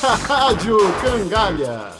[0.26, 1.92] Rádio Cangalha.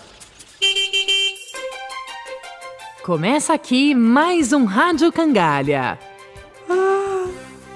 [3.03, 5.99] Começa aqui mais um Rádio Cangalha.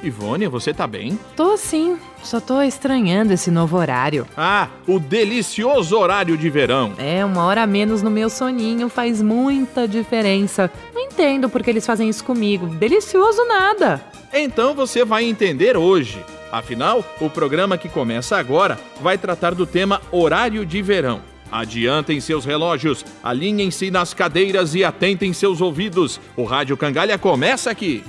[0.03, 1.19] Ivone, você tá bem?
[1.37, 4.27] Tô sim, só tô estranhando esse novo horário.
[4.37, 6.93] Ah, o delicioso horário de verão.
[6.99, 10.71] É, uma hora a menos no meu soninho faz muita diferença.
[10.95, 12.67] Não entendo por que eles fazem isso comigo.
[12.67, 14.01] Delicioso nada.
[14.33, 16.25] Então você vai entender hoje.
[16.51, 21.21] Afinal, o programa que começa agora vai tratar do tema horário de verão.
[21.51, 26.21] Adiantem seus relógios, alinhem-se nas cadeiras e atentem seus ouvidos.
[26.37, 28.05] O Rádio Cangalha começa aqui.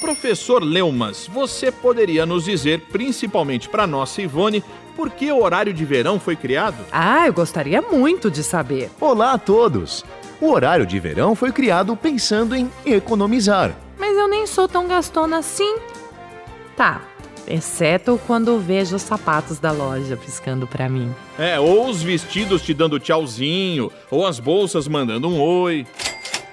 [0.00, 4.64] Professor Leumas, você poderia nos dizer, principalmente para nossa Ivone,
[4.96, 6.84] por que o horário de verão foi criado?
[6.90, 8.90] Ah, eu gostaria muito de saber.
[9.00, 10.04] Olá a todos!
[10.40, 13.76] O horário de verão foi criado pensando em economizar.
[13.98, 15.76] Mas eu nem sou tão gastona assim.
[16.76, 17.02] Tá,
[17.46, 21.14] exceto quando vejo os sapatos da loja piscando para mim.
[21.38, 25.86] É, ou os vestidos te dando tchauzinho, ou as bolsas mandando um oi.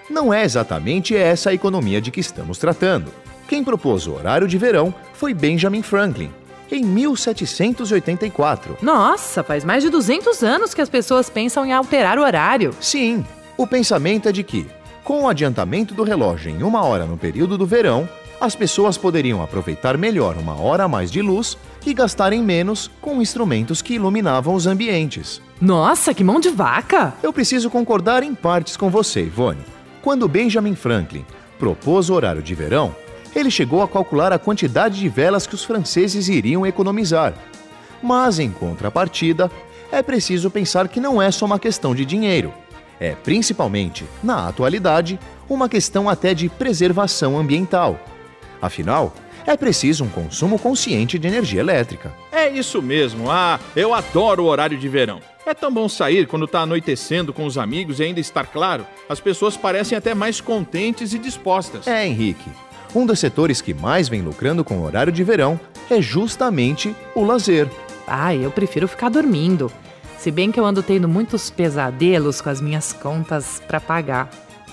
[0.10, 3.12] Não é exatamente essa a economia de que estamos tratando.
[3.48, 6.32] Quem propôs o horário de verão foi Benjamin Franklin,
[6.72, 8.78] em 1784.
[8.82, 12.74] Nossa, faz mais de 200 anos que as pessoas pensam em alterar o horário.
[12.80, 13.26] Sim,
[13.58, 14.68] o pensamento é de que,
[15.04, 18.08] com o adiantamento do relógio em uma hora no período do verão,
[18.40, 23.22] as pessoas poderiam aproveitar melhor uma hora a mais de luz e gastarem menos com
[23.22, 25.42] instrumentos que iluminavam os ambientes.
[25.60, 27.16] Nossa, que mão de vaca!
[27.24, 29.66] Eu preciso concordar em partes com você, Ivone.
[30.02, 31.26] Quando Benjamin Franklin
[31.58, 32.96] propôs o horário de verão,
[33.36, 37.34] ele chegou a calcular a quantidade de velas que os franceses iriam economizar.
[38.02, 39.50] Mas, em contrapartida,
[39.92, 42.54] é preciso pensar que não é só uma questão de dinheiro.
[43.00, 48.00] É principalmente, na atualidade, uma questão até de preservação ambiental.
[48.62, 49.14] Afinal,
[49.46, 52.14] é preciso um consumo consciente de energia elétrica.
[52.32, 53.32] É isso mesmo.
[53.32, 55.22] Ah, eu adoro o horário de verão.
[55.46, 58.86] É tão bom sair quando está anoitecendo com os amigos e ainda estar claro.
[59.08, 61.88] As pessoas parecem até mais contentes e dispostas.
[61.88, 62.50] É, Henrique.
[62.94, 65.58] Um dos setores que mais vem lucrando com o horário de verão
[65.90, 67.70] é justamente o lazer.
[68.06, 69.72] Ah, eu prefiro ficar dormindo.
[70.18, 74.30] Se bem que eu ando tendo muitos pesadelos com as minhas contas para pagar.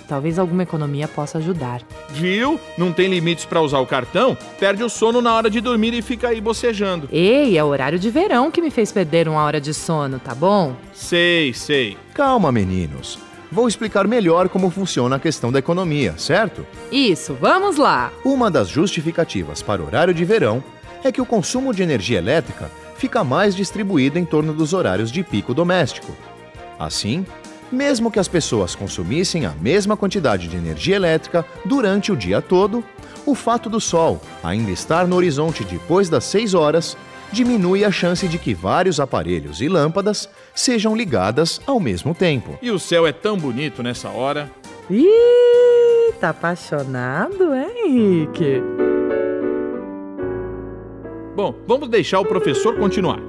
[0.06, 1.82] Talvez alguma economia possa ajudar.
[2.10, 2.60] Viu?
[2.76, 4.36] Não tem limites para usar o cartão?
[4.58, 7.08] Perde o sono na hora de dormir e fica aí bocejando.
[7.10, 10.34] Ei, é o horário de verão que me fez perder uma hora de sono, tá
[10.34, 10.74] bom?
[10.92, 11.96] Sei, sei.
[12.12, 13.18] Calma, meninos.
[13.50, 16.66] Vou explicar melhor como funciona a questão da economia, certo?
[16.90, 18.12] Isso, vamos lá!
[18.24, 20.62] Uma das justificativas para o horário de verão
[21.04, 25.22] é que o consumo de energia elétrica fica mais distribuído em torno dos horários de
[25.22, 26.12] pico doméstico.
[26.78, 27.24] Assim,
[27.70, 32.84] mesmo que as pessoas consumissem a mesma quantidade de energia elétrica durante o dia todo,
[33.26, 36.96] o fato do Sol ainda estar no horizonte depois das 6 horas
[37.32, 42.56] diminui a chance de que vários aparelhos e lâmpadas sejam ligadas ao mesmo tempo.
[42.62, 44.50] E o céu é tão bonito nessa hora.
[44.88, 48.62] Ih, tá apaixonado, é, Henrique?
[51.34, 53.20] Bom, vamos deixar o professor continuar.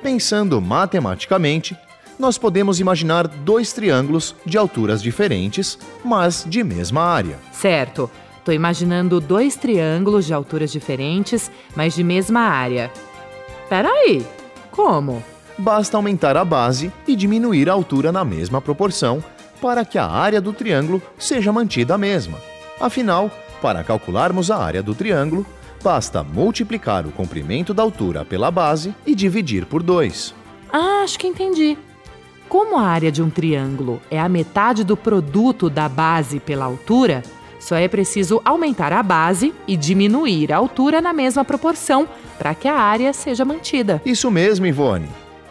[0.00, 1.76] Pensando matematicamente,
[2.18, 7.38] nós podemos imaginar dois triângulos de alturas diferentes, mas de mesma área.
[7.52, 8.10] Certo.
[8.44, 12.92] Tô imaginando dois triângulos de alturas diferentes, mas de mesma área.
[13.68, 14.24] Peraí,
[14.70, 15.22] como?
[15.58, 19.22] Basta aumentar a base e diminuir a altura na mesma proporção
[19.60, 22.38] para que a área do triângulo seja mantida a mesma.
[22.80, 25.46] Afinal, para calcularmos a área do triângulo,
[25.82, 30.34] basta multiplicar o comprimento da altura pela base e dividir por 2.
[30.72, 31.78] Ah, acho que entendi.
[32.48, 37.22] Como a área de um triângulo é a metade do produto da base pela altura,
[37.58, 42.08] só é preciso aumentar a base e diminuir a altura na mesma proporção
[42.38, 44.00] para que a área seja mantida.
[44.06, 45.08] Isso mesmo, Ivone.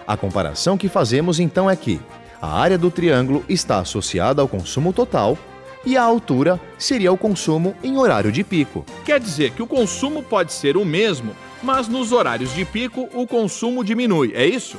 [0.07, 1.99] A comparação que fazemos então é que
[2.41, 5.37] a área do triângulo está associada ao consumo total
[5.85, 8.85] e a altura seria o consumo em horário de pico.
[9.03, 13.27] Quer dizer que o consumo pode ser o mesmo, mas nos horários de pico o
[13.27, 14.77] consumo diminui, é isso?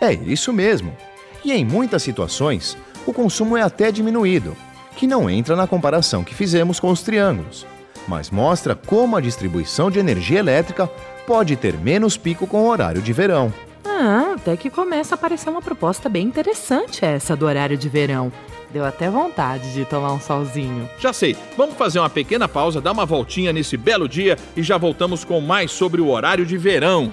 [0.00, 0.96] É isso mesmo.
[1.44, 2.76] E em muitas situações,
[3.06, 4.56] o consumo é até diminuído,
[4.96, 7.66] que não entra na comparação que fizemos com os triângulos,
[8.08, 10.86] mas mostra como a distribuição de energia elétrica
[11.26, 13.52] pode ter menos pico com o horário de verão.
[13.84, 18.32] Ah, até que começa a parecer uma proposta bem interessante essa do horário de verão.
[18.72, 20.88] Deu até vontade de tomar um solzinho.
[20.98, 24.76] Já sei, vamos fazer uma pequena pausa, dar uma voltinha nesse belo dia e já
[24.76, 27.12] voltamos com mais sobre o horário de verão.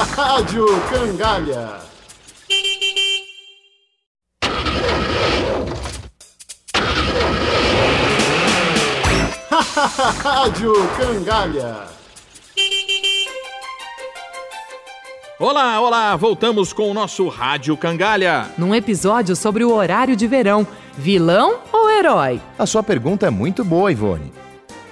[0.00, 1.80] Rádio Cangalha.
[10.22, 11.86] Rádio Cangalha.
[15.38, 18.48] Olá, olá, voltamos com o nosso Rádio Cangalha.
[18.56, 20.66] Num episódio sobre o horário de verão,
[20.96, 22.40] vilão ou herói?
[22.58, 24.32] A sua pergunta é muito boa, Ivone.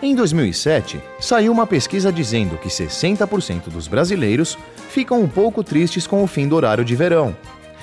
[0.01, 4.57] Em 2007, saiu uma pesquisa dizendo que 60% dos brasileiros
[4.89, 7.37] ficam um pouco tristes com o fim do horário de verão,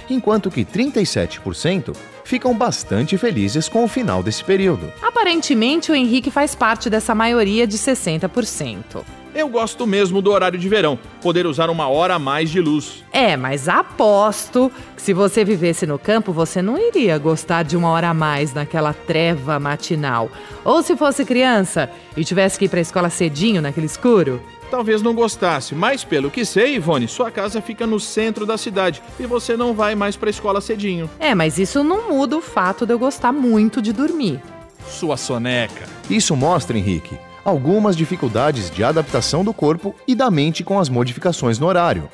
[0.10, 4.94] enquanto que 37% ficam bastante felizes com o final desse período.
[5.02, 9.04] Aparentemente, o Henrique faz parte dessa maioria de 60%.
[9.36, 13.04] Eu gosto mesmo do horário de verão, poder usar uma hora a mais de luz.
[13.12, 17.90] É, mas aposto que se você vivesse no campo, você não iria gostar de uma
[17.90, 20.32] hora a mais naquela treva matinal.
[20.64, 24.42] Ou se fosse criança e tivesse que ir para a escola cedinho naquele escuro.
[24.72, 29.04] Talvez não gostasse, mas pelo que sei, Ivone, sua casa fica no centro da cidade
[29.20, 31.10] e você não vai mais para a escola cedinho.
[31.20, 34.42] É, mas isso não muda o fato de eu gostar muito de dormir.
[34.88, 35.86] Sua soneca.
[36.10, 41.60] Isso mostra, Henrique, algumas dificuldades de adaptação do corpo e da mente com as modificações
[41.60, 42.10] no horário.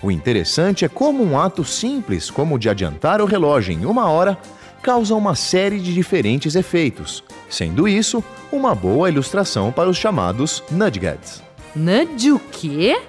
[0.00, 4.08] O interessante é como um ato simples, como o de adiantar o relógio em uma
[4.08, 4.38] hora,
[4.80, 8.22] causa uma série de diferentes efeitos, sendo isso
[8.52, 11.42] uma boa ilustração para os chamados nudgets.
[11.74, 13.00] Nudge o quê?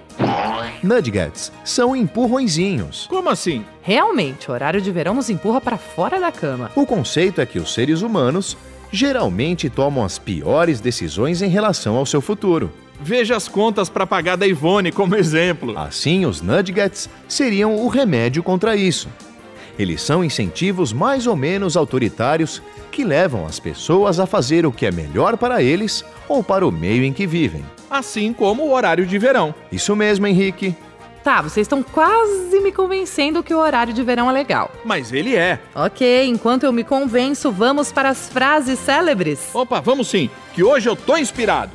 [0.82, 3.06] Nudgets são empurrõezinhos.
[3.08, 3.64] Como assim?
[3.82, 6.72] Realmente, o horário de verão nos empurra para fora da cama.
[6.76, 8.58] O conceito é que os seres humanos
[8.92, 12.72] geralmente tomam as piores decisões em relação ao seu futuro.
[13.02, 15.78] Veja as contas para pagar da Ivone como exemplo.
[15.78, 19.08] Assim, os nudgets seriam o remédio contra isso.
[19.78, 24.86] Eles são incentivos mais ou menos autoritários que levam as pessoas a fazer o que
[24.86, 27.64] é melhor para eles ou para o meio em que vivem.
[27.90, 29.56] Assim como o horário de verão.
[29.72, 30.76] Isso mesmo, Henrique.
[31.30, 34.72] Tá, vocês estão quase me convencendo que o horário de verão é legal.
[34.84, 35.60] Mas ele é.
[35.76, 39.52] Ok, enquanto eu me convenço, vamos para as frases célebres.
[39.54, 41.72] Opa, vamos sim, que hoje eu tô inspirado.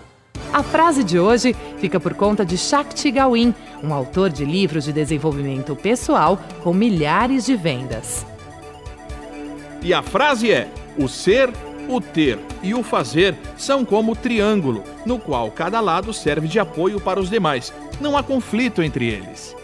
[0.52, 4.92] A frase de hoje fica por conta de Shakti Gawain, um autor de livros de
[4.92, 8.26] desenvolvimento pessoal com milhares de vendas.
[9.80, 10.68] E a frase é:
[10.98, 11.48] o ser,
[11.88, 16.58] o ter e o fazer são como o triângulo, no qual cada lado serve de
[16.58, 17.72] apoio para os demais.
[18.00, 19.54] Não há conflito entre eles.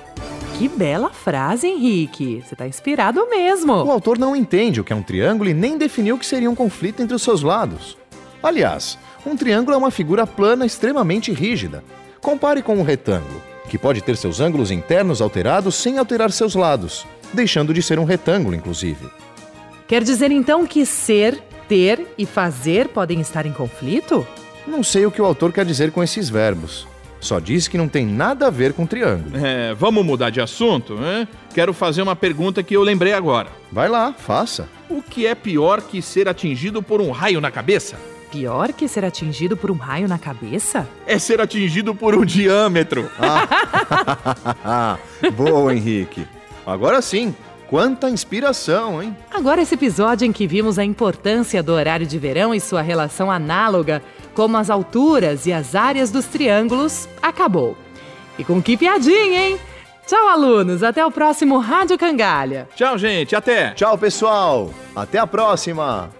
[0.58, 2.42] Que bela frase, Henrique.
[2.46, 3.72] Você está inspirado mesmo.
[3.72, 6.50] O autor não entende o que é um triângulo e nem definiu o que seria
[6.50, 7.96] um conflito entre os seus lados.
[8.42, 11.82] Aliás, um triângulo é uma figura plana extremamente rígida.
[12.20, 17.06] Compare com um retângulo, que pode ter seus ângulos internos alterados sem alterar seus lados,
[17.32, 19.08] deixando de ser um retângulo, inclusive.
[19.88, 24.26] Quer dizer então que ser, ter e fazer podem estar em conflito?
[24.66, 26.86] Não sei o que o autor quer dizer com esses verbos.
[27.20, 29.36] Só diz que não tem nada a ver com triângulo.
[29.36, 31.28] É, vamos mudar de assunto, né?
[31.54, 33.48] Quero fazer uma pergunta que eu lembrei agora.
[33.70, 34.68] Vai lá, faça.
[34.88, 37.96] O que é pior que ser atingido por um raio na cabeça?
[38.30, 40.88] Pior que ser atingido por um raio na cabeça?
[41.06, 43.10] É ser atingido por um diâmetro.
[44.64, 44.98] Ah,
[45.36, 46.26] boa, Henrique.
[46.66, 47.34] Agora sim,
[47.66, 49.16] quanta inspiração, hein?
[49.30, 53.30] Agora, esse episódio em que vimos a importância do horário de verão e sua relação
[53.30, 54.02] análoga,
[54.34, 57.76] como as alturas e as áreas dos triângulos, acabou.
[58.38, 59.58] E com que piadinha, hein?
[60.06, 60.82] Tchau, alunos.
[60.82, 62.68] Até o próximo Rádio Cangalha.
[62.74, 63.36] Tchau, gente.
[63.36, 63.70] Até.
[63.74, 64.70] Tchau, pessoal.
[64.96, 66.10] Até a próxima.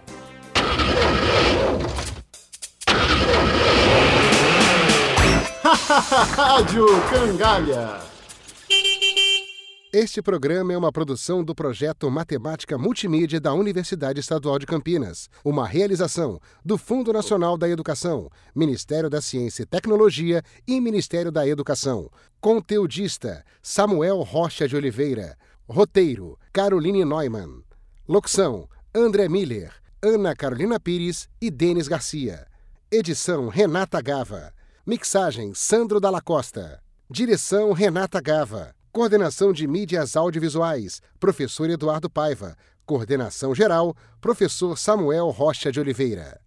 [6.37, 8.01] Rádio Cangalha.
[9.93, 15.67] Este programa é uma produção do projeto Matemática Multimídia da Universidade Estadual de Campinas, uma
[15.67, 22.09] realização do Fundo Nacional da Educação, Ministério da Ciência e Tecnologia e Ministério da Educação.
[22.41, 25.37] Conteudista Samuel Rocha de Oliveira.
[25.69, 27.65] Roteiro Caroline Neumann.
[28.09, 32.47] Locução André Miller, Ana Carolina Pires e Denis Garcia.
[32.93, 34.53] Edição Renata Gava.
[34.87, 36.81] Mixagem Sandro Dalla Costa.
[37.11, 38.73] Direção Renata Gava.
[38.93, 42.57] Coordenação de Mídias Audiovisuais, Professor Eduardo Paiva.
[42.85, 46.41] Coordenação Geral, Professor Samuel Rocha de Oliveira.